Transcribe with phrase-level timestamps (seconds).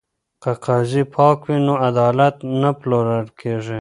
[0.41, 3.69] که قاضي پاک وي نو عدالت نه پلورل کیږي.